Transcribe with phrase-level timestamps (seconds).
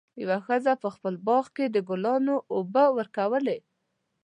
[0.23, 3.57] یوه ښځه په خپل باغ کې د ګلانو اوبه ورکولې.